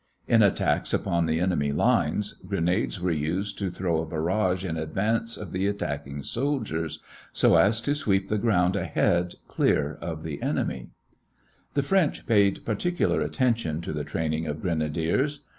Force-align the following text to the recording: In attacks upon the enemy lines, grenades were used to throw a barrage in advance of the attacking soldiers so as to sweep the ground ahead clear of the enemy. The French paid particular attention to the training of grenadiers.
In 0.27 0.41
attacks 0.41 0.95
upon 0.95 1.27
the 1.27 1.39
enemy 1.39 1.71
lines, 1.71 2.33
grenades 2.47 2.99
were 2.99 3.11
used 3.11 3.59
to 3.59 3.69
throw 3.69 4.01
a 4.01 4.05
barrage 4.07 4.65
in 4.65 4.75
advance 4.75 5.37
of 5.37 5.51
the 5.51 5.67
attacking 5.67 6.23
soldiers 6.23 6.97
so 7.31 7.55
as 7.55 7.79
to 7.81 7.93
sweep 7.93 8.27
the 8.27 8.39
ground 8.39 8.75
ahead 8.75 9.35
clear 9.47 9.99
of 10.01 10.23
the 10.23 10.41
enemy. 10.41 10.89
The 11.75 11.83
French 11.83 12.25
paid 12.25 12.65
particular 12.65 13.21
attention 13.21 13.79
to 13.81 13.93
the 13.93 14.03
training 14.03 14.47
of 14.47 14.59
grenadiers. 14.59 15.41